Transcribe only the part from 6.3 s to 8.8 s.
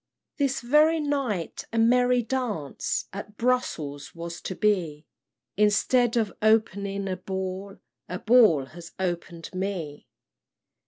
opening a ball, A ball